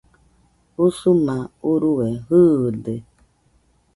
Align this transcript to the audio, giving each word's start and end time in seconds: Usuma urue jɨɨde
Usuma 0.85 1.35
urue 1.71 2.09
jɨɨde 2.27 2.95